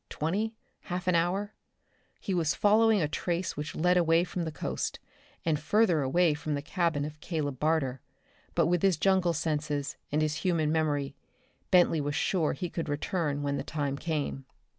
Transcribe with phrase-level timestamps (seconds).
[0.09, 0.55] Twenty.
[0.85, 1.53] Half an hour.
[2.19, 4.99] He was following a trace which led away from the coast,
[5.45, 8.01] and further away from the cabin of Caleb Barter.
[8.55, 11.13] But with his jungle senses, and his human memory,
[11.69, 14.45] Bentley was sure he could return when the time came.